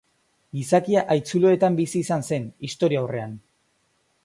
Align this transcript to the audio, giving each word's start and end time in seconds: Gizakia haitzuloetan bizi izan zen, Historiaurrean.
Gizakia 0.59 1.03
haitzuloetan 1.15 1.77
bizi 1.81 2.01
izan 2.05 2.27
zen, 2.31 2.49
Historiaurrean. 2.69 3.37